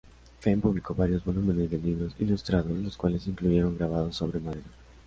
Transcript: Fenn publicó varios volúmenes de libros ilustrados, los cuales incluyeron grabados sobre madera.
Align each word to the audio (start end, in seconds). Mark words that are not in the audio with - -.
Fenn 0.39 0.59
publicó 0.61 0.95
varios 0.95 1.23
volúmenes 1.23 1.69
de 1.69 1.77
libros 1.77 2.15
ilustrados, 2.17 2.75
los 2.79 2.97
cuales 2.97 3.27
incluyeron 3.27 3.77
grabados 3.77 4.15
sobre 4.15 4.39
madera. 4.39 4.65